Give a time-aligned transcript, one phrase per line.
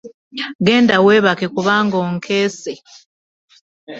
[0.65, 2.73] Genda webaake kubanga onkesse.